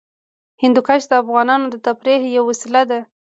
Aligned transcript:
هندوکش 0.63 1.01
د 1.07 1.11
افغانانو 1.23 1.65
د 1.69 1.75
تفریح 1.87 2.21
یوه 2.35 2.47
وسیله 2.49 2.81
ده. 2.89 2.99